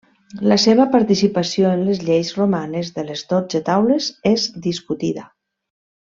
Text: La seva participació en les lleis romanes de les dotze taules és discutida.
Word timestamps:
La 0.51 0.55
seva 0.61 0.85
participació 0.95 1.73
en 1.77 1.83
les 1.89 2.01
lleis 2.07 2.31
romanes 2.39 2.89
de 2.97 3.03
les 3.11 3.23
dotze 3.35 3.61
taules 3.69 4.09
és 4.33 4.47
discutida. 4.67 5.29